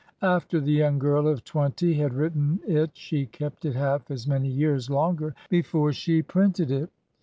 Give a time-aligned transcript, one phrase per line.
[0.23, 4.25] After the young girl of twenty had writ ten it, she kept it half as
[4.27, 6.89] many years longer before she printed it.